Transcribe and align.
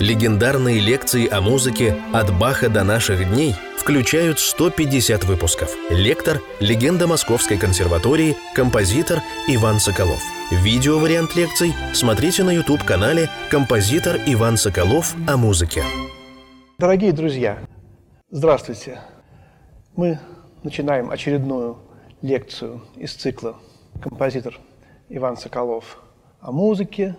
Легендарные 0.00 0.80
лекции 0.80 1.28
о 1.28 1.40
музыке 1.40 1.96
«От 2.12 2.36
Баха 2.36 2.68
до 2.68 2.82
наших 2.82 3.30
дней» 3.30 3.54
включают 3.78 4.40
150 4.40 5.22
выпусков. 5.22 5.70
Лектор– 5.88 6.40
легенда 6.60 7.06
Московской 7.06 7.56
консерватории, 7.58 8.36
композитор 8.56 9.20
Иван 9.46 9.78
Соколов. 9.78 10.20
Видео-вариант 10.50 11.36
лекций 11.36 11.74
смотрите 11.92 12.42
на 12.42 12.50
YouTube-канале 12.50 13.30
«Композитор 13.50 14.16
Иван 14.26 14.56
Соколов 14.56 15.14
о 15.28 15.36
музыке». 15.36 15.84
Дорогие 16.78 17.12
друзья, 17.12 17.60
здравствуйте. 18.30 18.98
Мы 19.94 20.18
начинаем 20.64 21.12
очередную 21.12 21.78
лекцию 22.20 22.82
из 22.96 23.12
цикла 23.12 23.58
«Композитор 24.02 24.58
Иван 25.08 25.36
Соколов 25.36 26.02
о 26.40 26.50
музыке». 26.50 27.14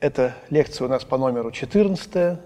Это 0.00 0.34
лекция 0.48 0.86
у 0.86 0.88
нас 0.88 1.04
по 1.04 1.18
номеру 1.18 1.50
14. 1.50 2.38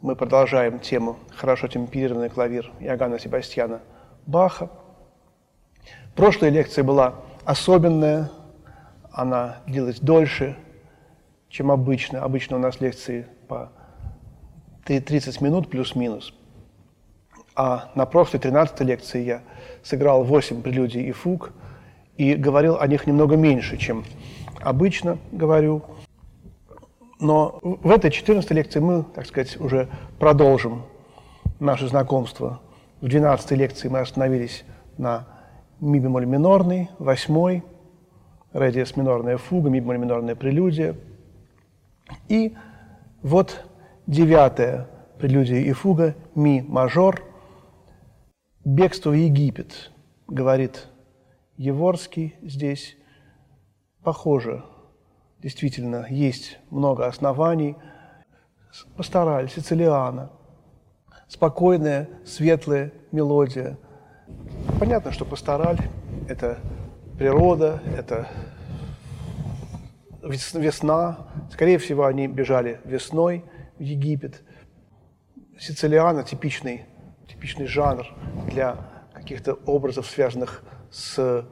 Мы 0.00 0.16
продолжаем 0.16 0.78
тему 0.78 1.18
«Хорошо 1.36 1.68
темперированный 1.68 2.30
клавир» 2.30 2.72
Иоганна 2.80 3.18
Себастьяна 3.18 3.82
Баха. 4.24 4.70
Прошлая 6.16 6.50
лекция 6.50 6.82
была 6.82 7.16
особенная, 7.44 8.30
она 9.10 9.58
длилась 9.66 10.00
дольше, 10.00 10.56
чем 11.50 11.70
обычно. 11.70 12.22
Обычно 12.22 12.56
у 12.56 12.58
нас 12.58 12.80
лекции 12.80 13.26
по 13.48 13.70
30 14.86 15.42
минут 15.42 15.68
плюс-минус. 15.68 16.32
А 17.54 17.92
на 17.94 18.06
прошлой 18.06 18.40
13 18.40 18.80
лекции 18.80 19.22
я 19.22 19.42
сыграл 19.82 20.24
8 20.24 20.62
прелюдий 20.62 21.02
и 21.02 21.12
фуг 21.12 21.52
и 22.16 22.34
говорил 22.34 22.78
о 22.80 22.86
них 22.86 23.06
немного 23.06 23.36
меньше, 23.36 23.76
чем 23.76 24.06
обычно 24.62 25.18
говорю. 25.32 25.84
Но 27.22 27.60
в 27.62 27.88
этой 27.88 28.10
14 28.10 28.50
лекции 28.50 28.80
мы, 28.80 29.04
так 29.04 29.26
сказать, 29.26 29.56
уже 29.60 29.88
продолжим 30.18 30.82
наше 31.60 31.86
знакомство. 31.86 32.60
В 33.00 33.06
12 33.06 33.52
лекции 33.52 33.86
мы 33.86 34.00
остановились 34.00 34.64
на 34.98 35.28
ми 35.80 36.00
бемоль 36.00 36.26
минорный, 36.26 36.90
восьмой, 36.98 37.62
ре 38.52 38.72
диез 38.72 38.96
минорная 38.96 39.38
фуга, 39.38 39.70
ми 39.70 39.78
бемоль 39.78 39.98
минорная 39.98 40.34
прелюдия. 40.34 40.96
И 42.28 42.56
вот 43.22 43.66
девятая 44.08 44.88
прелюдия 45.20 45.60
и 45.60 45.72
фуга, 45.72 46.16
ми 46.34 46.64
мажор, 46.66 47.22
бегство 48.64 49.10
в 49.10 49.14
Египет, 49.14 49.92
говорит 50.26 50.88
Еворский 51.56 52.34
здесь, 52.42 52.96
похоже 54.02 54.64
действительно 55.42 56.06
есть 56.08 56.58
много 56.70 57.06
оснований. 57.06 57.76
Пастораль, 58.96 59.50
Сицилиана, 59.50 60.30
спокойная, 61.28 62.08
светлая 62.24 62.92
мелодия. 63.10 63.76
Понятно, 64.78 65.12
что 65.12 65.24
пастораль– 65.24 65.78
это 66.28 66.58
природа, 67.18 67.82
это 67.98 68.28
весна. 70.22 71.26
Скорее 71.50 71.78
всего, 71.78 72.06
они 72.06 72.28
бежали 72.28 72.80
весной 72.84 73.44
в 73.78 73.82
Египет. 73.82 74.42
Сицилиана– 75.58 76.22
типичный, 76.24 76.86
типичный 77.28 77.66
жанр 77.66 78.06
для 78.50 78.76
каких-то 79.12 79.54
образов, 79.66 80.06
связанных 80.06 80.62
с 80.90 81.46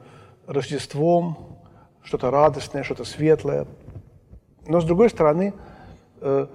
Рождеством, 0.47 1.59
что-то 2.03 2.31
радостное, 2.31 2.83
что-то 2.83 3.03
светлое. 3.03 3.67
Но 4.67 4.79
с 4.79 4.85
другой 4.85 5.09
стороны, 5.09 5.53
э, 6.21 6.47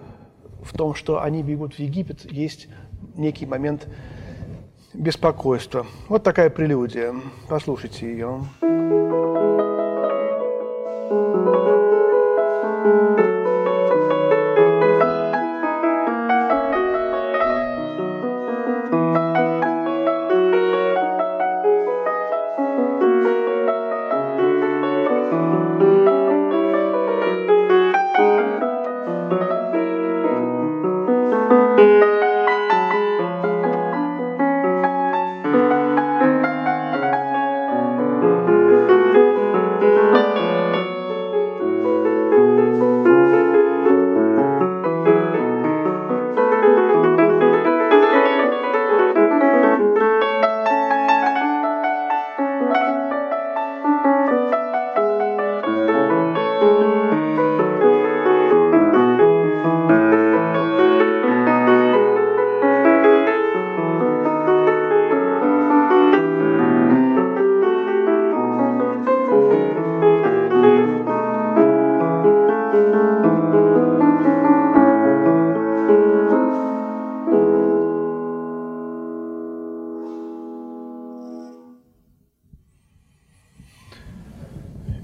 в 0.62 0.76
том, 0.76 0.94
что 0.94 1.22
они 1.22 1.42
бегут 1.42 1.74
в 1.74 1.78
Египет, 1.78 2.30
есть 2.30 2.68
некий 3.14 3.46
момент 3.46 3.88
беспокойства. 4.94 5.86
Вот 6.08 6.22
такая 6.22 6.50
прелюдия. 6.50 7.14
Послушайте 7.48 8.10
ее. 8.10 8.46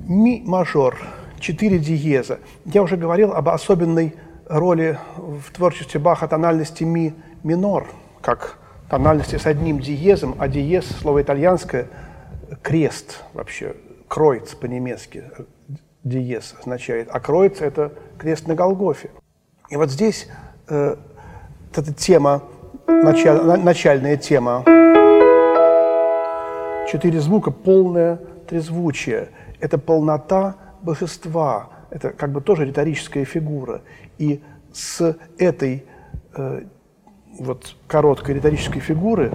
Мажор, 0.06 0.98
четыре 1.38 1.78
диеза. 1.78 2.40
Я 2.64 2.82
уже 2.82 2.96
говорил 2.96 3.32
об 3.32 3.48
особенной 3.48 4.14
роли 4.46 4.98
в 5.16 5.52
творчестве 5.52 6.00
Баха 6.00 6.28
тональности 6.28 6.84
ми 6.84 7.14
минор, 7.42 7.86
как 8.20 8.58
тональности 8.90 9.36
с 9.36 9.46
одним 9.46 9.78
диезом, 9.80 10.34
а 10.38 10.48
диез, 10.48 10.86
слово 10.86 11.22
итальянское, 11.22 11.88
крест 12.62 13.22
вообще, 13.32 13.76
кройц 14.08 14.54
по-немецки, 14.54 15.24
диез 16.04 16.54
означает, 16.58 17.08
а 17.10 17.20
кройц– 17.20 17.60
это 17.60 17.92
крест 18.18 18.46
на 18.46 18.54
Голгофе. 18.54 19.10
И 19.70 19.76
вот 19.76 19.90
здесь 19.90 20.28
э, 20.68 20.96
эта 21.74 21.94
тема, 21.94 22.42
началь, 22.86 23.60
начальная 23.60 24.16
тема, 24.16 24.64
четыре 26.90 27.20
звука, 27.20 27.50
полное 27.50 28.18
трезвучие– 28.48 29.28
это 29.62 29.78
полнота 29.78 30.56
божества, 30.82 31.68
это 31.90 32.10
как 32.10 32.32
бы 32.32 32.40
тоже 32.40 32.66
риторическая 32.66 33.24
фигура. 33.24 33.82
И 34.18 34.42
с 34.72 35.16
этой 35.38 35.84
э, 36.34 36.64
вот 37.38 37.76
короткой 37.86 38.34
риторической 38.34 38.80
фигуры 38.80 39.32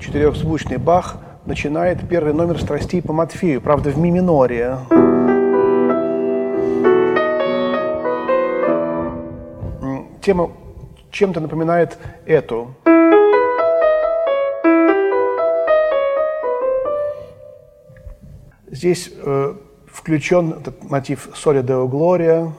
четырехзвучный 0.00 0.78
Бах 0.78 1.18
начинает 1.46 2.06
первый 2.08 2.34
номер 2.34 2.60
страстей 2.60 3.00
по 3.00 3.12
Матфею, 3.12 3.60
правда, 3.60 3.90
в 3.90 3.98
ми 3.98 4.10
миноре. 4.10 4.78
Тема 10.20 10.50
чем-то 11.12 11.40
напоминает 11.40 11.98
эту. 12.26 12.74
Здесь 18.66 19.12
э, 19.24 19.54
включен 19.98 20.52
этот 20.52 20.88
мотив 20.88 21.28
«Соли 21.34 21.60
Део 21.60 21.88
Глория», 21.88 22.52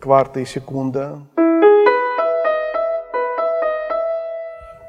кварта 0.00 0.40
и 0.40 0.44
секунда. 0.44 1.20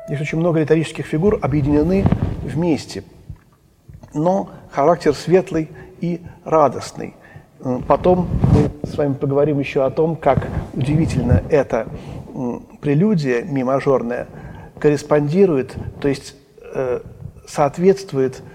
Здесь 0.08 0.20
очень 0.20 0.40
много 0.40 0.60
риторических 0.60 1.06
фигур 1.06 1.38
объединены 1.40 2.04
вместе, 2.42 3.04
но 4.12 4.50
характер 4.72 5.14
светлый 5.14 5.70
и 6.02 6.22
радостный. 6.44 7.14
Потом 7.88 8.28
мы 8.52 8.90
с 8.90 8.98
вами 8.98 9.14
поговорим 9.14 9.60
еще 9.60 9.86
о 9.86 9.92
том, 9.92 10.16
как 10.16 10.48
удивительно 10.74 11.44
эта 11.50 11.88
прелюдия 12.82 13.44
ми 13.44 13.64
мажорная 13.64 14.28
корреспондирует, 14.80 15.76
то 16.02 16.08
есть 16.08 16.36
э, 16.74 17.02
соответствует 17.48 18.42
Э, 18.42 18.53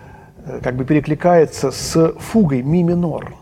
как 0.63 0.77
бы 0.77 0.85
перекликается 0.85 1.71
с 1.71 2.13
фугой 2.19 2.63
ми 2.63 2.83
минор. 2.83 3.35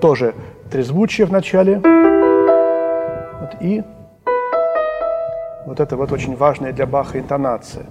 Тоже 0.00 0.34
трезвучие 0.70 1.26
в 1.26 1.32
начале. 1.32 1.78
Вот, 3.40 3.50
и 3.60 3.82
вот 5.66 5.80
это 5.80 5.96
вот 5.96 6.10
очень 6.12 6.36
важная 6.36 6.72
для 6.72 6.86
Баха 6.86 7.18
интонация. 7.18 7.84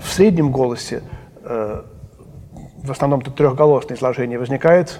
В 0.00 0.08
среднем 0.08 0.50
голосе, 0.50 1.02
э, 1.44 1.82
в 2.82 2.90
основном 2.90 3.20
тут 3.20 3.34
трехголосное 3.34 3.96
изложение 3.96 4.38
возникает. 4.38 4.98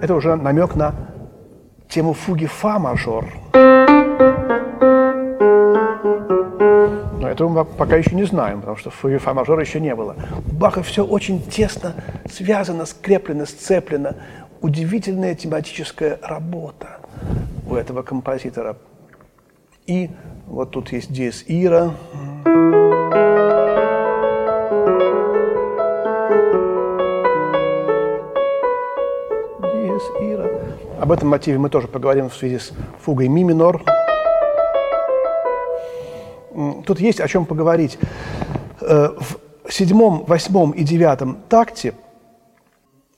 Это 0.00 0.14
уже 0.14 0.36
намек 0.36 0.74
на 0.74 0.94
тему 1.88 2.12
фуги 2.12 2.46
фа 2.46 2.78
мажор. 2.78 3.26
Но 7.20 7.28
этого 7.28 7.48
мы 7.48 7.64
пока 7.64 7.96
еще 7.96 8.14
не 8.14 8.24
знаем, 8.24 8.60
потому 8.60 8.76
что 8.76 8.90
фуги 8.90 9.16
фа 9.16 9.34
мажор 9.34 9.58
еще 9.58 9.80
не 9.80 9.94
было. 9.94 10.14
У 10.46 10.54
Баха 10.54 10.82
все 10.82 11.04
очень 11.04 11.42
тесно 11.42 11.94
связано, 12.30 12.84
скреплено, 12.86 13.46
сцеплено. 13.46 14.16
Удивительная 14.60 15.34
тематическая 15.34 16.18
работа 16.22 16.98
у 17.68 17.74
этого 17.74 18.02
композитора. 18.02 18.76
И 19.86 20.10
вот 20.46 20.72
тут 20.72 20.92
есть 20.92 21.12
диез 21.12 21.44
ира. 21.46 21.92
Об 31.08 31.12
этом 31.12 31.30
мотиве 31.30 31.56
мы 31.56 31.70
тоже 31.70 31.88
поговорим 31.88 32.28
в 32.28 32.34
связи 32.34 32.58
с 32.58 32.70
фугой 33.00 33.28
ми 33.28 33.42
минор. 33.42 33.82
Тут 36.84 37.00
есть 37.00 37.18
о 37.18 37.28
чем 37.28 37.46
поговорить. 37.46 37.98
Э, 38.82 39.14
в 39.64 39.72
седьмом, 39.72 40.26
восьмом 40.26 40.72
и 40.72 40.84
девятом 40.84 41.38
такте 41.48 41.94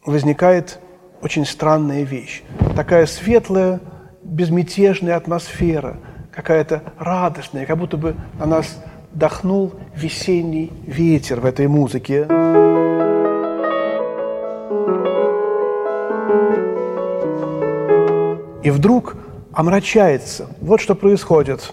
возникает 0.07 0.79
очень 1.21 1.45
странная 1.45 2.05
вещь. 2.05 2.45
Такая 2.77 3.07
светлая, 3.07 3.81
безмятежная 4.23 5.17
атмосфера, 5.17 5.97
какая-то 6.31 6.85
радостная, 6.97 7.67
как 7.67 7.77
будто 7.77 7.97
бы 7.97 8.15
на 8.39 8.47
нас 8.47 8.81
дохнул 9.13 9.73
весенний 9.97 10.71
ветер 10.87 11.41
в 11.41 11.45
этой 11.45 11.67
музыке. 11.67 12.29
И 18.63 18.71
вдруг 18.71 19.17
омрачается. 19.53 20.49
Вот 20.61 20.81
что 20.81 20.95
происходит. 20.95 21.73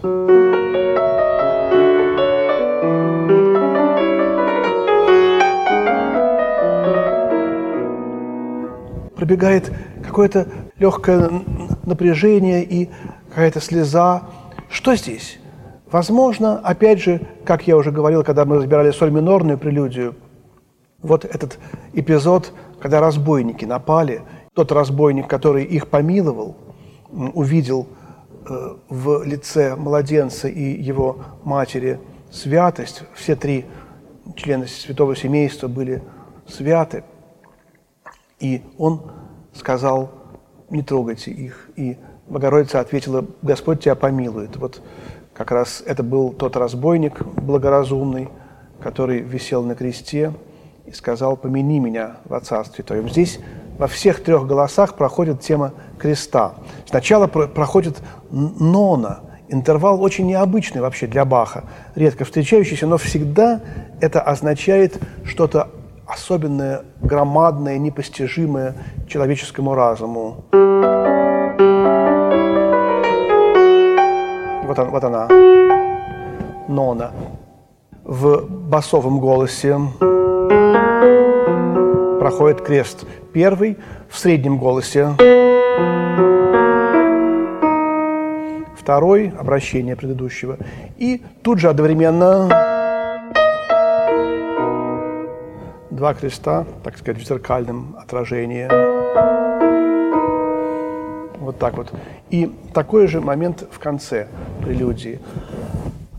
Пробегает 9.16 9.72
какое-то 10.04 10.48
легкое 10.80 11.30
напряжение 11.86 12.64
и 12.64 12.90
какая-то 13.30 13.60
слеза. 13.60 14.24
Что 14.70 14.96
здесь? 14.96 15.40
Возможно, 15.92 16.60
опять 16.60 17.02
же, 17.02 17.22
как 17.46 17.68
я 17.68 17.78
уже 17.78 17.92
говорил, 17.92 18.24
когда 18.24 18.46
мы 18.46 18.58
разбирали 18.58 18.92
соль 18.92 19.12
минорную 19.12 19.58
прелюдию, 19.58 20.16
вот 21.02 21.26
этот 21.26 21.60
эпизод, 21.94 22.52
когда 22.80 23.00
разбойники 23.00 23.66
напали, 23.66 24.22
тот 24.54 24.72
разбойник, 24.72 25.28
который 25.28 25.64
их 25.64 25.88
помиловал, 25.88 26.56
увидел 27.12 27.88
э, 28.48 28.76
в 28.90 29.24
лице 29.24 29.76
младенца 29.76 30.48
и 30.48 30.82
его 30.82 31.18
матери 31.44 32.00
святость, 32.32 33.04
все 33.14 33.36
три 33.36 33.66
члена 34.36 34.68
святого 34.68 35.16
семейства 35.16 35.68
были 35.68 36.04
святы, 36.48 37.04
и 38.40 38.62
он 38.78 39.12
сказал, 39.54 40.12
не 40.70 40.84
трогайте 40.84 41.32
их. 41.32 41.70
И 41.76 41.98
Богородица 42.28 42.80
ответила, 42.80 43.26
Господь 43.42 43.84
тебя 43.84 43.96
помилует. 43.96 44.58
Вот 44.58 44.82
как 45.34 45.52
раз 45.52 45.82
это 45.86 46.04
был 46.04 46.34
тот 46.34 46.56
разбойник 46.56 47.26
благоразумный, 47.26 48.30
который 48.82 49.20
висел 49.20 49.64
на 49.64 49.76
кресте 49.76 50.34
и 50.86 50.92
сказал, 50.92 51.38
помяни 51.38 51.80
меня 51.80 52.18
во 52.26 52.40
Царстве 52.40 52.84
Твоем. 52.84 53.10
Здесь 53.10 53.40
во 53.78 53.88
всех 53.88 54.24
трех 54.24 54.48
голосах 54.48 54.96
проходит 54.96 55.42
тема 55.42 55.74
креста. 56.00 56.56
Сначала 56.88 57.28
проходит 57.28 57.98
нона, 58.32 59.20
интервал 59.50 60.02
очень 60.02 60.28
необычный 60.28 60.82
вообще 60.82 61.08
для 61.08 61.26
Баха, 61.26 61.64
редко 61.96 62.26
встречающийся, 62.26 62.88
но 62.88 62.98
всегда 62.98 63.62
это 64.02 64.22
означает 64.22 65.00
что-то 65.24 65.70
особенное, 66.08 66.84
громадное, 67.02 67.78
непостижимое 67.78 68.76
человеческому 69.08 69.76
разуму. 69.76 70.46
Вот, 74.64 74.80
он, 74.80 74.90
вот 74.90 75.04
она, 75.04 75.28
нона. 76.68 77.12
В 78.04 78.46
басовом 78.48 79.20
голосе 79.20 79.78
проходит 82.28 82.60
крест 82.60 83.06
первый, 83.32 83.78
в 84.10 84.20
среднем 84.20 84.58
голосе 84.58 85.16
второй, 88.78 89.30
обращение 89.30 89.96
предыдущего, 89.96 90.58
и 90.98 91.24
тут 91.42 91.60
же 91.60 91.70
одновременно 91.70 92.50
два 95.90 96.14
креста, 96.16 96.66
так 96.84 96.98
сказать, 96.98 97.22
в 97.22 97.26
зеркальном 97.26 97.96
отражении. 97.98 98.68
Вот 101.40 101.58
так 101.58 101.78
вот. 101.78 101.94
И 102.30 102.54
такой 102.74 103.08
же 103.08 103.22
момент 103.22 103.66
в 103.72 103.80
конце 103.80 104.28
прелюдии. 104.62 105.22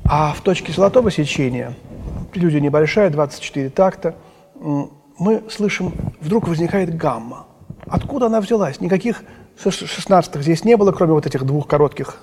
А 0.07 0.33
в 0.33 0.41
точке 0.41 0.73
золотого 0.73 1.11
сечения, 1.11 1.75
прелюдия 2.33 2.61
небольшая, 2.61 3.11
24 3.11 3.69
такта, 3.69 4.15
мы 5.19 5.43
слышим, 5.51 5.93
вдруг 6.21 6.49
возникает 6.49 6.97
гамма. 6.97 7.47
Откуда 7.87 8.27
она 8.27 8.41
взялась? 8.41 8.81
Никаких 8.81 9.23
шестнадцатых 9.57 10.43
здесь 10.43 10.65
не 10.65 10.77
было, 10.77 10.93
кроме 10.93 11.13
вот 11.13 11.27
этих 11.27 11.45
двух 11.45 11.67
коротких 11.67 12.21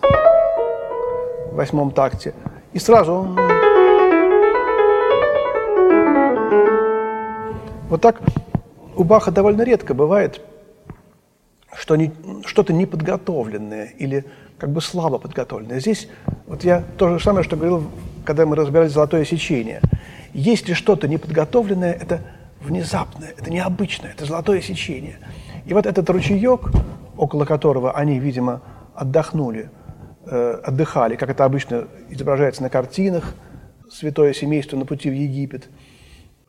в 1.51 1.55
восьмом 1.55 1.91
такте. 1.91 2.33
И 2.73 2.79
сразу 2.79 3.35
Вот 7.89 8.01
так 8.01 8.19
у 8.95 9.03
Баха 9.03 9.31
довольно 9.31 9.61
редко 9.61 9.93
бывает, 9.93 10.41
что 11.73 11.95
не, 11.95 12.11
что-то 12.45 12.73
неподготовленное 12.73 13.93
или 13.97 14.25
как 14.57 14.71
бы 14.71 14.81
слабо 14.81 15.19
подготовленное. 15.19 15.79
Здесь 15.79 16.09
вот 16.47 16.63
я 16.63 16.83
то 16.97 17.09
же 17.09 17.23
самое, 17.23 17.43
что 17.43 17.55
говорил, 17.55 17.83
когда 18.25 18.45
мы 18.45 18.55
разбирали 18.55 18.87
золотое 18.87 19.23
сечение. 19.23 19.81
Если 20.33 20.73
что-то 20.73 21.07
неподготовленное, 21.07 21.93
это 21.93 22.21
внезапное, 22.65 23.33
это 23.37 23.49
необычное, 23.49 24.11
это 24.11 24.25
золотое 24.25 24.61
сечение. 24.61 25.19
И 25.65 25.73
вот 25.73 25.85
этот 25.85 26.09
ручеек, 26.09 26.71
около 27.17 27.45
которого 27.45 27.93
они, 27.93 28.19
видимо, 28.19 28.61
отдохнули, 28.93 29.69
э, 30.25 30.59
отдыхали, 30.63 31.15
как 31.15 31.29
это 31.29 31.45
обычно 31.45 31.87
изображается 32.09 32.63
на 32.63 32.69
картинах, 32.69 33.33
святое 33.89 34.33
семейство 34.33 34.77
на 34.77 34.85
пути 34.85 35.09
в 35.09 35.13
Египет, 35.13 35.69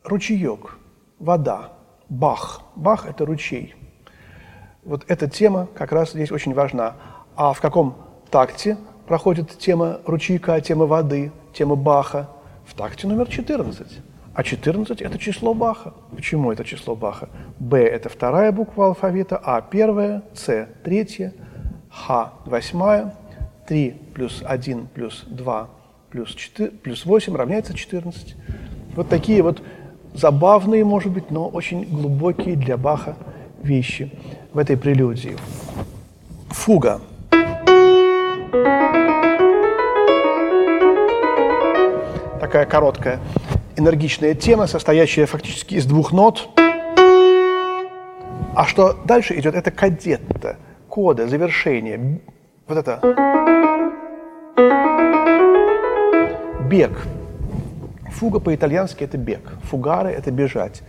ручеек– 0.03 0.77
вода, 1.19 1.73
Бах. 2.09 2.61
Бах– 2.75 3.05
это 3.09 3.25
ручей. 3.25 3.75
Вот 4.83 5.03
эта 5.07 5.29
тема 5.29 5.67
как 5.75 5.91
раз 5.91 6.11
здесь 6.11 6.31
очень 6.31 6.53
важна. 6.53 6.95
А 7.35 7.53
в 7.53 7.59
каком 7.59 7.97
такте 8.31 8.77
проходит 9.07 9.57
тема 9.57 9.99
ручейка, 10.05 10.59
тема 10.61 10.85
воды, 10.85 11.31
тема 11.53 11.75
Баха? 11.75 12.29
В 12.65 12.73
такте 12.73 13.07
номер 13.07 13.27
14. 13.27 13.87
А 14.37 14.43
14– 14.43 15.01
это 15.01 15.17
число 15.17 15.55
Баха. 15.55 15.95
Почему 16.15 16.51
это 16.51 16.63
число 16.63 16.95
Баха? 16.95 17.27
Б– 17.57 17.83
это 17.83 18.07
вторая 18.07 18.51
буква 18.51 18.85
алфавита, 18.85 19.41
А– 19.43 19.61
первая, 19.71 20.21
С– 20.35 20.69
третья, 20.83 21.33
Х– 21.89 22.33
восьмая, 22.45 23.15
3 23.67 23.99
плюс 24.13 24.43
1 24.45 24.89
плюс 24.93 25.23
2 25.25 25.69
плюс, 26.11 26.35
4, 26.35 26.69
плюс 26.69 27.07
8 27.07 27.35
равняется 27.35 27.73
14. 27.73 28.35
Вот 28.95 29.09
такие 29.09 29.41
вот 29.41 29.63
забавные, 30.13 30.85
может 30.85 31.11
быть, 31.11 31.31
но 31.31 31.47
очень 31.47 31.85
глубокие 31.85 32.55
для 32.55 32.77
Баха 32.77 33.15
вещи 33.63 34.11
в 34.53 34.59
этой 34.59 34.77
прелюдии. 34.77 35.35
Фуга. 36.49 37.01
Такая 42.39 42.67
короткая, 42.67 43.19
энергичная 43.77 44.33
тема, 44.33 44.67
состоящая 44.67 45.25
фактически 45.25 45.75
из 45.75 45.85
двух 45.85 46.11
нот. 46.11 46.49
А 48.55 48.65
что 48.65 48.97
дальше 49.05 49.39
идет, 49.39 49.55
это 49.55 49.71
кадетта, 49.71 50.57
кода, 50.89 51.27
завершение. 51.27 52.19
Вот 52.67 52.77
это. 52.77 52.99
Бег. 56.67 56.91
Фуга 58.11 58.39
по-итальянски– 58.39 59.03
это 59.05 59.17
бег, 59.17 59.41
фугаре– 59.63 60.09
это 60.17 60.31
бежать. 60.31 60.81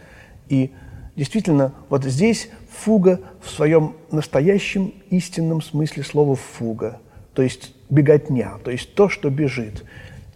И 0.48 0.72
действительно, 1.14 1.74
вот 1.90 2.04
здесь 2.04 2.48
фуга 2.70 3.20
в 3.42 3.50
своем 3.50 3.96
настоящем 4.10 4.94
истинном 5.10 5.60
смысле 5.60 6.04
слова 6.04 6.36
«фуга», 6.36 7.00
то 7.34 7.42
есть 7.42 7.74
беготня, 7.90 8.54
то 8.64 8.70
есть 8.70 8.94
то, 8.94 9.10
что 9.10 9.28
бежит. 9.28 9.84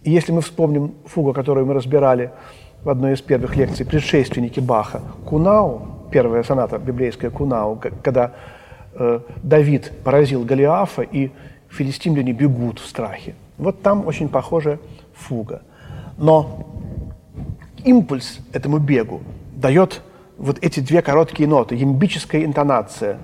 И 0.03 0.11
если 0.11 0.31
мы 0.31 0.41
вспомним 0.41 0.93
фугу, 1.05 1.33
которую 1.33 1.65
мы 1.65 1.73
разбирали 1.73 2.31
в 2.83 2.89
одной 2.89 3.13
из 3.13 3.21
первых 3.21 3.55
лекций, 3.55 3.85
предшественники 3.85 4.59
Баха, 4.59 5.01
Кунау, 5.25 5.87
первая 6.11 6.43
соната 6.43 6.77
библейская 6.77 7.29
Кунау, 7.29 7.81
когда 8.01 8.33
э, 8.93 9.19
Давид 9.41 9.91
поразил 10.03 10.43
Голиафа, 10.43 11.03
и 11.03 11.31
филистимляне 11.69 12.33
бегут 12.33 12.79
в 12.79 12.85
страхе. 12.85 13.35
Вот 13.57 13.81
там 13.81 14.05
очень 14.05 14.29
похожая 14.29 14.79
фуга. 15.13 15.61
Но 16.17 16.67
импульс 17.83 18.39
этому 18.51 18.77
бегу 18.79 19.21
дает 19.55 20.01
вот 20.37 20.57
эти 20.61 20.79
две 20.79 21.01
короткие 21.01 21.47
ноты, 21.47 21.75
ямбическая 21.75 22.43
интонация. 22.43 23.17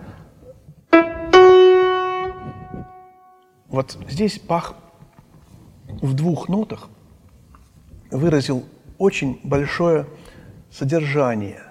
Вот 3.67 3.97
здесь 4.09 4.39
Бах 4.39 4.75
в 6.01 6.13
двух 6.13 6.49
нотах 6.49 6.89
выразил 8.11 8.63
очень 8.97 9.39
большое 9.43 10.05
содержание. 10.71 11.61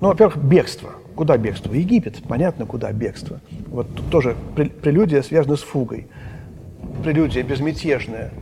Ну, 0.00 0.08
во-первых, 0.08 0.36
бегство. 0.36 0.92
Куда 1.14 1.36
бегство? 1.38 1.72
Египет. 1.72 2.22
Понятно, 2.28 2.66
куда 2.66 2.92
бегство. 2.92 3.40
Вот 3.68 3.94
тут 3.94 4.10
тоже 4.10 4.36
прелюдия 4.54 5.22
связана 5.22 5.56
с 5.56 5.62
фугой. 5.62 6.06
Прелюдия 7.02 7.42
безмятежное 7.42 8.32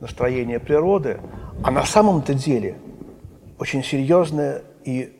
настроение 0.00 0.60
природы, 0.60 1.18
а 1.62 1.70
на 1.70 1.84
самом-то 1.84 2.34
деле 2.34 2.76
очень 3.58 3.82
серьезное 3.82 4.62
и 4.84 5.16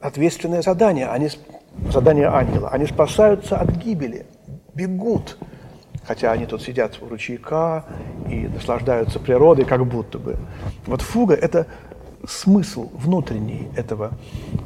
ответственное 0.00 0.62
задание. 0.62 1.08
Они, 1.08 1.28
задание 1.90 2.28
ангела. 2.28 2.68
Они 2.70 2.86
спасаются 2.86 3.56
от 3.56 3.70
гибели, 3.76 4.26
бегут. 4.74 5.38
Хотя 6.04 6.32
они 6.32 6.46
тут 6.46 6.62
сидят 6.62 6.98
у 7.00 7.08
ручейка 7.08 7.84
и 8.28 8.48
наслаждаются 8.48 9.20
природой, 9.20 9.64
как 9.64 9.86
будто 9.86 10.18
бы. 10.18 10.36
Вот 10.86 11.00
фуга– 11.00 11.34
это 11.40 11.66
смысл 12.26 12.90
внутренний 12.94 13.68
этого 13.76 14.12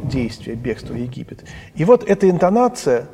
действия, 0.02 0.54
бегства 0.54 0.94
в 0.94 0.96
Египет. 0.96 1.44
И 1.74 1.84
вот 1.84 2.08
эта 2.08 2.28
интонация, 2.28 3.06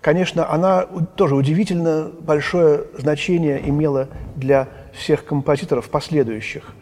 конечно, 0.00 0.50
она 0.50 0.82
тоже 1.16 1.34
удивительно 1.34 2.10
большое 2.20 2.84
значение 2.98 3.68
имела 3.68 4.08
для 4.36 4.68
всех 4.92 5.24
композиторов 5.24 5.90
последующих. 5.90 6.74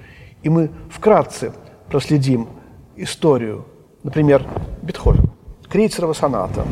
И 0.43 0.49
мы 0.49 0.71
вкратце 0.91 1.53
проследим 1.89 2.49
историю, 2.97 3.67
например, 4.03 4.45
Бетховен, 4.83 5.31
Крейцерова 5.69 6.12
соната. 6.12 6.65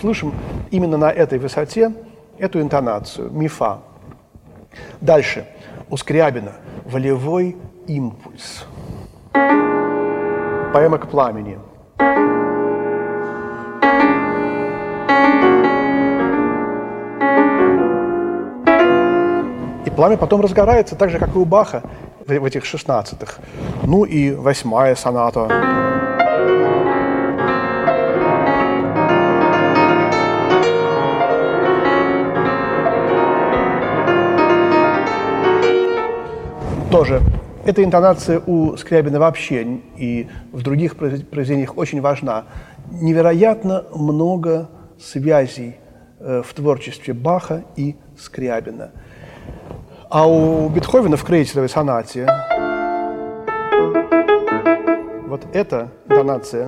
Услышим 0.00 0.32
именно 0.70 0.96
на 0.96 1.10
этой 1.10 1.38
высоте 1.38 1.92
эту 2.38 2.60
интонацию, 2.60 3.30
мифа. 3.30 3.80
Дальше. 5.00 5.46
У 5.90 5.96
Скрябина 5.96 6.52
волевой 6.86 7.56
импульс. 7.86 8.64
Поэма 10.72 10.98
к 10.98 11.08
пламени. 11.08 11.58
И 19.84 19.90
пламя 19.90 20.16
потом 20.16 20.40
разгорается, 20.40 20.96
так 20.96 21.10
же, 21.10 21.18
как 21.18 21.34
и 21.34 21.38
у 21.38 21.44
Баха 21.44 21.82
в 22.26 22.44
этих 22.44 22.64
шестнадцатых. 22.64 23.38
Ну 23.82 24.04
и 24.04 24.32
восьмая 24.32 24.94
соната. 24.94 25.89
Тоже 36.90 37.22
эта 37.64 37.84
интонация 37.84 38.40
у 38.46 38.76
Скрябина 38.76 39.18
вообще 39.20 39.80
и 39.96 40.28
в 40.52 40.62
других 40.62 40.96
произведениях 40.96 41.76
очень 41.78 42.00
важна. 42.00 42.44
Невероятно 42.90 43.84
много 43.94 44.68
связей 44.98 45.76
э, 46.18 46.42
в 46.44 46.52
творчестве 46.54 47.14
Баха 47.14 47.64
и 47.76 47.96
Скрябина– 48.16 48.90
а 50.10 50.26
у 50.26 50.68
Бетховена 50.68 51.16
в 51.16 51.22
крейсеровой 51.22 51.68
сонате 51.68 52.26
вот 55.28 55.46
эта 55.52 55.92
интонация, 56.08 56.66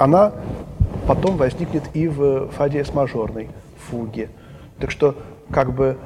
она 0.00 0.32
потом 1.06 1.36
возникнет 1.36 1.84
и 1.94 2.08
в 2.08 2.48
фаде 2.48 2.84
с 2.84 2.92
мажорной 2.92 3.50
фуге. 3.88 4.30
Так 4.80 4.90
что 4.90 5.14
как 5.52 5.72
бы 5.72 5.96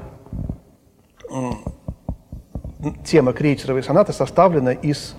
тема 3.05 3.33
крейцеровой 3.33 3.83
сонаты 3.83 4.13
составлена 4.13 4.73
из 4.73 5.15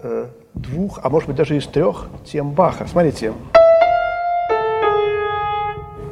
э, 0.00 0.26
двух, 0.54 1.00
а 1.02 1.08
может 1.08 1.28
быть 1.28 1.36
даже 1.36 1.56
из 1.56 1.66
трех 1.66 2.08
тем 2.24 2.52
Баха. 2.52 2.86
Смотрите. 2.86 3.32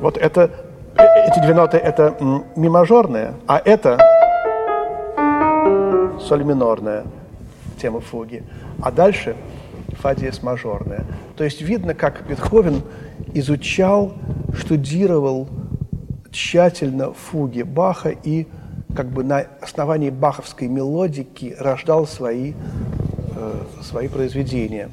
Вот 0.01 0.17
это 0.17 0.51
эти 0.97 1.41
две 1.41 1.55
ноты 1.55 1.79
это 1.79 2.17
ми 2.57 2.69
мажорная, 2.69 3.35
а 3.47 3.61
это 3.65 3.99
соль 6.21 6.45
минорная, 6.45 7.05
тема 7.81 8.01
фуги. 8.01 8.43
А 8.83 8.93
дальше 8.93 9.37
фа 10.01 10.15
диез 10.15 10.43
мажорная. 10.43 11.05
То 11.37 11.45
есть 11.45 11.63
видно, 11.63 11.95
как 11.95 12.27
Бетховен 12.27 12.83
изучал, 13.33 14.13
штудировал 14.57 15.49
тщательно 16.31 17.13
фуги 17.13 17.63
Баха 17.63 18.11
и 18.11 18.47
как 18.95 19.07
бы 19.07 19.25
на 19.25 19.47
основании 19.61 20.11
баховской 20.11 20.69
мелодики 20.69 21.57
рождал 21.59 22.07
свои, 22.07 22.53
э, 23.37 23.63
свои 23.83 24.09
произведения. 24.09 24.89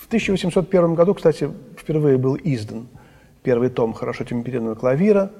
В 0.00 0.06
1801 0.06 0.94
году, 0.94 1.14
кстати, 1.14 1.50
впервые 1.76 2.18
был 2.18 2.36
издан– 2.36 2.88
первый 3.42 3.70
том 3.70 3.92
хорошо 3.92 4.24
темперированного 4.24 4.74
клавира. 4.74 5.30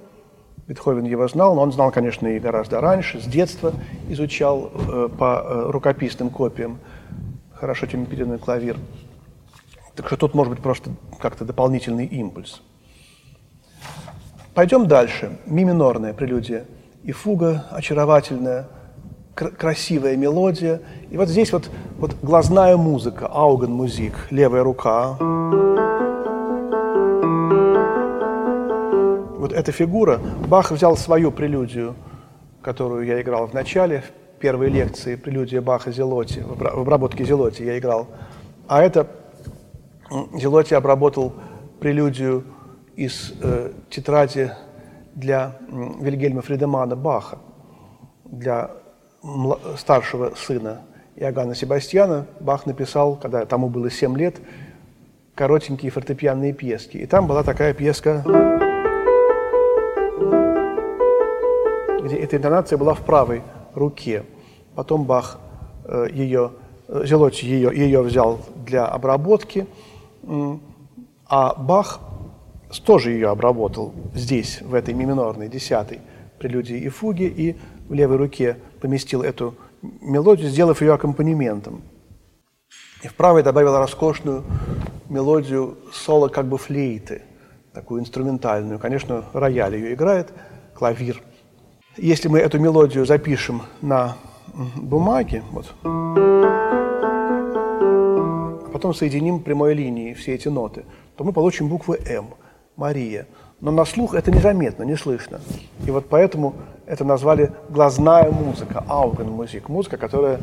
Бетховен 0.66 1.04
его 1.04 1.26
знал, 1.28 1.54
но 1.54 1.62
он 1.62 1.72
знал, 1.72 1.90
конечно, 1.90 2.26
и 2.28 2.38
гораздо 2.38 2.80
раньше, 2.80 3.20
с 3.20 3.24
детства 3.24 3.72
изучал 4.08 4.70
э, 4.72 5.08
по 5.18 5.42
э, 5.44 5.70
рукописным 5.70 6.30
копиям 6.30 6.78
хорошо 7.52 7.86
темперированный 7.86 8.38
клавир. 8.38 8.76
Так 9.96 10.06
что 10.06 10.16
тут 10.16 10.34
может 10.34 10.52
быть 10.52 10.62
просто 10.62 10.90
как-то 11.18 11.44
дополнительный 11.44 12.06
импульс. 12.06 12.62
Пойдем 14.54 14.86
дальше. 14.86 15.38
Ми 15.46 15.64
минорная 15.64 16.12
прелюдия 16.12 16.64
и 17.04 17.12
фуга 17.12 17.66
очаровательная, 17.70 18.68
кр- 19.34 19.50
красивая 19.50 20.16
мелодия. 20.16 20.80
И 21.10 21.16
вот 21.16 21.28
здесь 21.28 21.52
вот, 21.52 21.70
вот 21.98 22.14
глазная 22.22 22.76
музыка, 22.76 23.26
ауген 23.26 23.72
музик, 23.72 24.14
левая 24.30 24.62
рука. 24.62 25.18
вот 29.42 29.52
эта 29.52 29.72
фигура, 29.72 30.20
Бах 30.46 30.70
взял 30.70 30.96
свою 30.96 31.32
прелюдию, 31.32 31.96
которую 32.62 33.04
я 33.04 33.20
играл 33.20 33.48
в 33.48 33.52
начале, 33.54 34.04
в 34.36 34.40
первой 34.40 34.70
лекции, 34.70 35.16
прелюдия 35.16 35.60
Баха 35.60 35.90
Зелоти, 35.90 36.44
в 36.46 36.64
обработке 36.64 37.24
Зелоти 37.24 37.62
я 37.64 37.76
играл. 37.76 38.06
А 38.68 38.82
это 38.82 39.08
Зелоти 40.34 40.74
обработал 40.74 41.32
прелюдию 41.80 42.44
из 42.94 43.34
э, 43.42 43.72
тетради 43.90 44.52
для 45.14 45.56
Вильгельма 46.00 46.42
Фридемана 46.42 46.96
Баха, 46.96 47.38
для 48.24 48.70
старшего 49.76 50.32
сына 50.36 50.82
Иоганна 51.16 51.54
Себастьяна. 51.54 52.26
Бах 52.40 52.66
написал, 52.66 53.16
когда 53.16 53.44
тому 53.46 53.68
было 53.68 53.90
7 53.90 54.16
лет, 54.16 54.36
коротенькие 55.34 55.90
фортепианные 55.90 56.52
пьески. 56.52 56.96
И 56.96 57.06
там 57.06 57.26
была 57.26 57.42
такая 57.42 57.74
пьеска 57.74 58.24
где 62.02 62.16
эта 62.16 62.36
интонация 62.36 62.76
была 62.76 62.94
в 62.94 63.00
правой 63.00 63.42
руке. 63.74 64.24
Потом 64.74 65.04
Бах 65.04 65.38
э, 65.84 66.08
ее, 66.12 66.52
э, 66.88 67.04
Зелотти 67.06 67.46
ее, 67.46 67.70
ее 67.74 68.02
взял 68.02 68.40
для 68.66 68.86
обработки, 68.86 69.66
а 71.26 71.54
Бах 71.54 72.00
тоже 72.80 73.10
ее 73.10 73.28
обработал 73.28 73.92
здесь, 74.14 74.60
в 74.62 74.74
этой 74.74 74.94
ми 74.94 75.04
минорной, 75.04 75.48
десятой 75.48 76.00
прелюдии 76.38 76.78
и 76.78 76.88
фуге, 76.88 77.28
и 77.28 77.56
в 77.88 77.92
левой 77.94 78.16
руке 78.16 78.56
поместил 78.80 79.22
эту 79.22 79.54
мелодию, 80.00 80.48
сделав 80.48 80.80
ее 80.80 80.94
аккомпанементом. 80.94 81.82
И 83.02 83.08
в 83.08 83.14
правой 83.14 83.42
добавил 83.42 83.76
роскошную 83.76 84.44
мелодию 85.08 85.76
соло 85.92 86.28
как 86.28 86.46
бы 86.46 86.56
флейты, 86.56 87.22
такую 87.72 88.00
инструментальную. 88.00 88.78
Конечно, 88.78 89.24
рояль 89.32 89.74
ее 89.76 89.94
играет, 89.94 90.32
клавир. 90.74 91.22
Если 91.96 92.28
мы 92.28 92.38
эту 92.38 92.58
мелодию 92.58 93.04
запишем 93.04 93.62
на 93.80 94.16
бумаге, 94.76 95.42
вот, 95.50 95.74
а 98.64 98.70
потом 98.72 98.94
соединим 98.94 99.40
прямой 99.40 99.74
линией 99.74 100.14
все 100.14 100.34
эти 100.34 100.48
ноты, 100.48 100.84
то 101.16 101.24
мы 101.24 101.32
получим 101.32 101.68
буквы 101.68 101.98
М, 102.06 102.28
Мария. 102.76 103.26
Но 103.60 103.70
на 103.70 103.84
слух 103.84 104.14
это 104.14 104.30
незаметно, 104.30 104.82
не 104.82 104.96
слышно. 104.96 105.40
И 105.86 105.90
вот 105.90 106.08
поэтому 106.08 106.54
это 106.86 107.04
назвали 107.04 107.52
глазная 107.68 108.30
музыка, 108.30 108.84
аугенмузик, 108.88 109.68
музыка, 109.68 109.96
которая, 109.96 110.40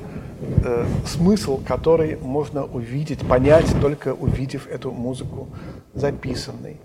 э, 0.63 0.85
смысл 1.05 1.59
которой 1.65 2.17
можно 2.21 2.63
увидеть, 2.63 3.27
понять, 3.27 3.67
только 3.81 4.13
увидев 4.13 4.67
эту 4.67 4.91
музыку 4.91 5.49
записанной. 5.93 6.77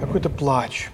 Какой-то 0.00 0.30
плач, 0.30 0.90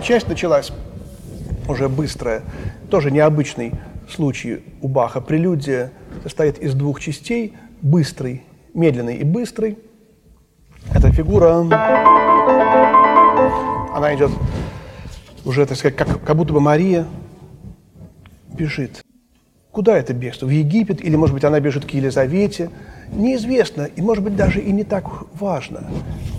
вторая 0.00 0.20
часть 0.20 0.28
началась, 0.28 0.72
уже 1.68 1.88
быстрая, 1.88 2.42
тоже 2.90 3.10
необычный 3.10 3.72
случай 4.08 4.62
у 4.80 4.88
Баха. 4.88 5.20
Прелюдия 5.20 5.92
состоит 6.22 6.58
из 6.58 6.74
двух 6.74 7.00
частей, 7.00 7.54
быстрый, 7.82 8.42
медленный 8.72 9.16
и 9.16 9.24
быстрый. 9.24 9.78
Эта 10.94 11.12
фигура, 11.12 11.58
она 13.94 14.14
идет 14.14 14.30
уже, 15.44 15.66
так 15.66 15.76
сказать, 15.76 15.96
как, 15.96 16.24
как 16.24 16.36
будто 16.36 16.54
бы 16.54 16.60
Мария 16.60 17.06
бежит. 18.56 19.02
Куда 19.70 19.98
это 19.98 20.14
бегство? 20.14 20.46
В 20.46 20.50
Египет? 20.50 21.04
Или, 21.04 21.16
может 21.16 21.34
быть, 21.34 21.44
она 21.44 21.60
бежит 21.60 21.84
к 21.84 21.90
Елизавете? 21.90 22.70
Неизвестно, 23.12 23.82
и, 23.82 24.00
может 24.00 24.24
быть, 24.24 24.34
даже 24.34 24.60
и 24.60 24.72
не 24.72 24.84
так 24.84 25.04
важно. 25.34 25.84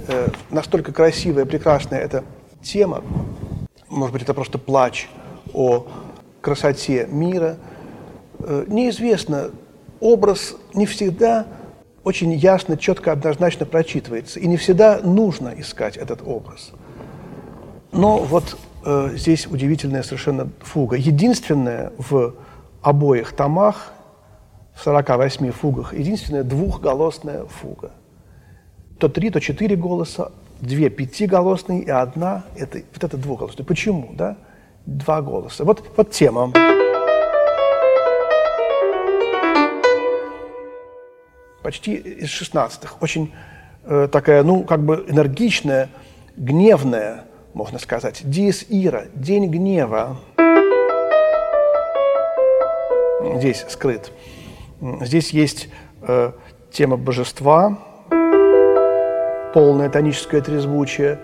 Э, 0.08 0.30
настолько 0.50 0.92
красивая, 0.92 1.46
прекрасная 1.46 2.00
эта 2.00 2.24
тема, 2.64 3.04
может 3.92 4.14
быть, 4.14 4.24
это 4.24 4.34
просто 4.34 4.58
плач 4.58 5.10
о 5.54 5.86
красоте 6.42 7.08
мира. 7.12 7.58
Э, 8.40 8.66
неизвестно, 8.68 9.52
образ 10.00 10.56
не 10.74 10.86
всегда 10.86 11.46
очень 12.04 12.32
ясно, 12.34 12.78
четко, 12.78 13.12
однозначно 13.12 13.66
прочитывается, 13.66 14.40
и 14.40 14.48
не 14.48 14.58
всегда 14.58 15.00
нужно 15.00 15.54
искать 15.58 15.98
этот 15.98 16.22
образ. 16.26 16.72
Но 17.92 18.18
вот 18.18 18.58
э, 18.86 19.12
здесь 19.16 19.46
удивительная 19.46 20.02
совершенно 20.02 20.50
фуга. 20.62 20.96
Единственная 20.96 21.92
в 21.98 22.34
обоих 22.82 23.34
томах, 23.34 23.94
в 24.74 24.82
48 24.84 25.52
фугах, 25.52 25.94
единственная 25.94 26.44
двухголосная 26.44 27.46
фуга. 27.46 27.92
То 28.98 29.10
три, 29.10 29.30
то 29.30 29.40
четыре 29.40 29.76
голоса, 29.76 30.32
две 30.62 30.90
пятиголосные 30.90 31.82
и 31.82 31.90
одна 31.90 32.44
это, 32.56 32.82
вот 32.94 33.04
это 33.04 33.18
двухголосная. 33.18 33.66
Почему, 33.66 34.12
да? 34.14 34.38
Два 34.86 35.22
голоса. 35.22 35.66
Вот, 35.66 35.84
вот 35.98 36.12
тема. 36.12 36.52
Почти 41.64 41.96
из 41.96 42.30
шестнадцатых. 42.30 43.02
Очень 43.02 43.34
э, 43.84 44.08
такая, 44.12 44.44
ну, 44.44 44.64
как 44.64 44.84
бы 44.84 45.06
энергичная, 45.08 45.90
гневная, 46.36 47.26
можно 47.54 47.78
сказать. 47.78 48.22
Диес 48.24 48.66
Ира, 48.70 49.06
день 49.14 49.50
гнева. 49.50 50.18
Здесь 53.36 53.66
скрыт. 53.70 54.12
Здесь 55.02 55.30
есть 55.32 55.70
э, 56.02 56.32
тема 56.72 56.98
божества, 56.98 57.78
полное 59.54 59.90
тоническое 59.90 60.42
трезвучие. 60.42 61.20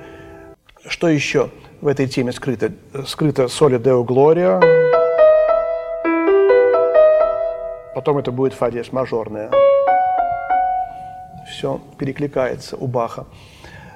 Что 0.86 1.08
еще 1.08 1.50
в 1.82 1.88
этой 1.88 2.08
теме 2.08 2.32
скрыто? 2.32 2.72
Скрыто 3.06 3.48
соли 3.48 3.78
Део 3.78 4.04
Глория. 4.04 4.60
Потом 7.96 8.18
это 8.18 8.32
будет 8.32 8.54
фа 8.54 8.70
диез 8.70 8.92
мажорная. 8.92 9.50
Все 11.50 11.82
перекликается 11.98 12.76
у 12.76 12.88
Баха. 12.88 13.26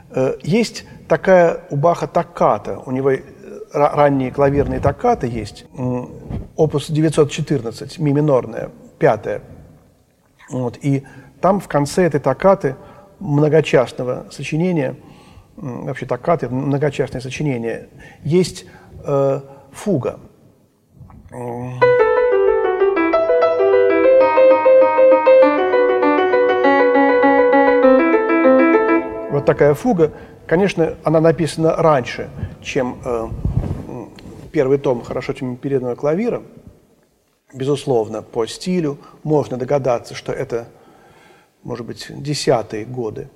Э, 0.10 0.36
есть 0.42 0.86
такая 1.08 1.62
у 1.70 1.76
Баха 1.76 2.08
токката. 2.08 2.80
У 2.80 2.92
него 2.92 3.12
э, 3.12 3.22
ранние 3.74 4.32
клавирные 4.32 4.80
токкаты 4.80 5.28
есть. 5.28 5.66
Опус 6.56 6.90
914, 6.90 8.00
ми 8.00 8.12
минорная, 8.12 8.72
пятая. 8.98 9.42
Вот. 10.50 10.78
И 10.82 11.04
там 11.42 11.60
в 11.60 11.68
конце 11.68 12.06
этой 12.06 12.20
токкаты– 12.20 12.76
многочастного 13.22 14.26
сочинения, 14.32 14.96
вообще 15.56 16.06
токкаты, 16.06 16.50
многочастное 16.50 17.22
сочинение, 17.22 17.88
есть 18.24 18.66
э, 19.06 19.42
фуга. 19.72 20.20
Вот 29.30 29.46
такая 29.46 29.76
фуга, 29.76 30.12
конечно, 30.46 30.96
она 31.04 31.22
написана 31.22 31.76
раньше, 31.76 32.30
чем 32.62 32.98
э, 33.06 33.30
первый 34.52 34.78
том 34.78 35.04
хорошо 35.04 35.34
темперированного 35.34 35.96
клавира. 35.96 36.42
Безусловно, 37.54 38.22
по 38.22 38.46
стилю 38.46 38.98
можно 39.24 39.58
догадаться, 39.58 40.16
что 40.16 40.32
это 40.32 40.68
может 41.64 41.86
быть, 41.86 42.08
десятые 42.10 42.86
годы, 42.86 43.30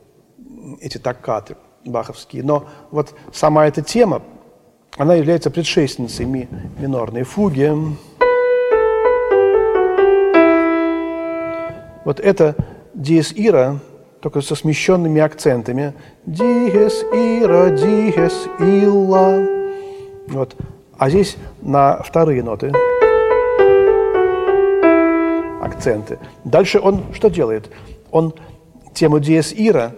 эти 0.81 0.97
таккаты 0.97 1.55
баховские. 1.85 2.43
Но 2.43 2.65
вот 2.91 3.13
сама 3.33 3.67
эта 3.67 3.81
тема, 3.81 4.21
она 4.97 5.15
является 5.15 5.51
предшественницей 5.51 6.25
ми 6.25 6.47
минорной 6.79 7.23
фуги. 7.23 7.71
Вот 12.05 12.19
это 12.19 12.55
диез 12.93 13.33
ира, 13.35 13.79
только 14.21 14.41
со 14.41 14.55
смещенными 14.55 15.21
акцентами. 15.21 15.93
Диез 16.25 17.03
ира, 17.13 17.69
диез 17.69 18.47
илла. 18.59 19.45
Вот. 20.27 20.55
А 20.97 21.09
здесь 21.09 21.35
на 21.61 22.01
вторые 22.01 22.41
ноты 22.41 22.71
акценты. 25.61 26.19
Дальше 26.43 26.79
он 26.79 27.03
что 27.13 27.29
делает? 27.29 27.69
Он 28.15 28.33
тему 28.93 29.19
диез 29.19 29.53
ира 29.53 29.91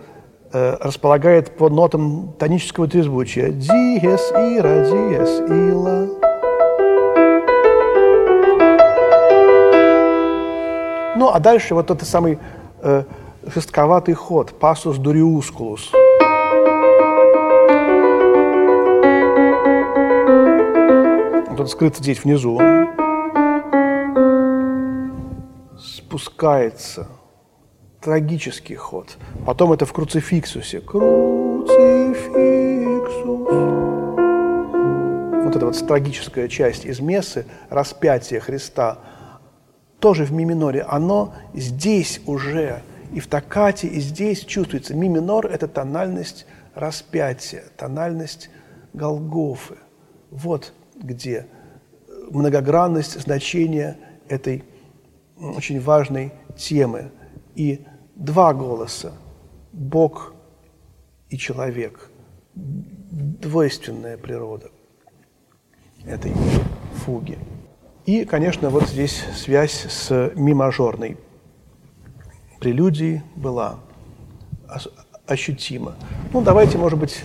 э, 0.52 0.78
располагает 0.80 1.56
по 1.56 1.70
нотам 1.70 2.34
тонического 2.40 2.88
трезвучия. 2.88 3.50
Диез 3.50 4.32
ира, 4.32 4.86
диез 4.90 5.40
ила. 5.48 6.08
Ну, 11.16 11.30
а 11.30 11.40
дальше 11.40 11.76
вот 11.76 11.92
этот 11.92 12.08
самый 12.08 12.40
э, 12.82 13.04
жестковатый 13.46 14.16
ход, 14.16 14.52
пассус 14.60 14.98
дуриускулус. 14.98 15.92
Вот 21.56 21.70
скрыт 21.70 21.98
здесь 21.98 22.24
внизу. 22.24 22.60
Спускается. 25.78 27.08
Трагический 28.08 28.76
ход. 28.76 29.18
Потом 29.46 29.74
это 29.74 29.86
в 29.86 29.92
круцификсусе. 29.92 30.80
Круцификсус. 30.80 31.68
Вот 35.44 35.54
эта 35.54 35.66
вот 35.66 35.86
трагическая 35.86 36.48
часть 36.48 36.86
из 36.86 37.02
мессы, 37.02 37.46
распятие 37.70 38.40
Христа, 38.40 39.00
тоже 40.00 40.24
в 40.24 40.32
ми 40.32 40.46
миноре, 40.46 40.84
оно 40.84 41.34
здесь 41.54 42.22
уже 42.26 42.82
и 43.12 43.20
в 43.20 43.28
токате, 43.28 43.88
и 43.88 44.00
здесь 44.00 44.46
чувствуется. 44.46 44.96
Ми 44.96 45.10
минор– 45.10 45.46
это 45.48 45.68
тональность 45.68 46.46
распятия, 46.76 47.66
тональность 47.76 48.50
Голгофы. 48.94 49.76
Вот 50.32 50.72
где 50.96 51.46
многогранность 52.32 53.20
значения 53.20 53.98
этой 54.30 54.64
очень 55.38 55.82
важной 55.82 56.32
темы. 56.56 57.12
И 57.54 57.86
два 58.18 58.54
голоса– 58.54 59.14
Бог 59.78 60.34
и 61.30 61.38
человек, 61.38 62.10
двойственная 62.56 64.18
природа 64.18 64.72
этой 66.06 66.34
фуги. 66.96 67.38
И, 68.06 68.26
конечно, 68.26 68.70
вот 68.70 68.88
здесь 68.88 69.24
связь 69.36 69.86
с 69.88 70.32
ми 70.36 70.54
мажорной 70.54 71.18
прелюдией 72.60 73.22
была 73.36 73.80
ощутима. 75.28 75.96
Ну, 76.34 76.42
давайте, 76.42 76.78
может 76.78 76.98
быть, 76.98 77.24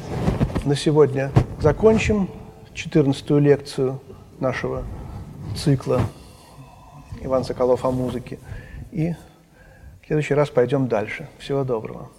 на 0.64 0.76
сегодня 0.76 1.30
закончим 1.60 2.28
14-ю 2.74 3.38
лекцию 3.38 4.00
нашего 4.40 4.84
цикла 5.56 6.02
Иван 7.22 7.44
Соколов 7.44 7.84
о 7.84 7.90
музыке. 7.90 8.38
И 8.90 9.14
следующий 10.12 10.34
раз 10.34 10.50
пойдем 10.50 10.88
дальше. 10.88 11.26
Всего 11.38 11.64
доброго. 11.64 12.10